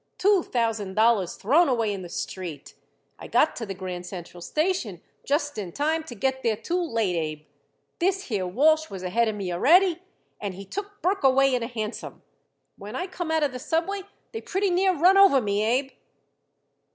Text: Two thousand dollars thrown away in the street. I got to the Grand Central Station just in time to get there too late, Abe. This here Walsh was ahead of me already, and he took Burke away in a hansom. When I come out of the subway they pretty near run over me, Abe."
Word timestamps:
Two 0.17 0.41
thousand 0.41 0.95
dollars 0.95 1.35
thrown 1.35 1.69
away 1.69 1.93
in 1.93 2.01
the 2.01 2.09
street. 2.09 2.73
I 3.19 3.27
got 3.27 3.55
to 3.57 3.67
the 3.67 3.75
Grand 3.75 4.03
Central 4.07 4.41
Station 4.41 4.99
just 5.25 5.59
in 5.59 5.71
time 5.71 6.03
to 6.05 6.15
get 6.15 6.41
there 6.41 6.55
too 6.55 6.81
late, 6.81 7.15
Abe. 7.15 7.45
This 7.99 8.23
here 8.23 8.47
Walsh 8.47 8.89
was 8.89 9.03
ahead 9.03 9.27
of 9.27 9.35
me 9.35 9.53
already, 9.53 10.01
and 10.39 10.55
he 10.55 10.65
took 10.65 11.03
Burke 11.03 11.23
away 11.23 11.53
in 11.53 11.61
a 11.61 11.67
hansom. 11.67 12.23
When 12.77 12.95
I 12.95 13.05
come 13.05 13.29
out 13.29 13.43
of 13.43 13.51
the 13.51 13.59
subway 13.59 14.01
they 14.31 14.41
pretty 14.41 14.71
near 14.71 14.97
run 14.97 15.17
over 15.17 15.39
me, 15.39 15.63
Abe." 15.63 15.91